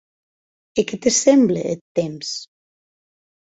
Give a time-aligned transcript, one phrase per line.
[0.79, 2.29] E qué te semble eth temps?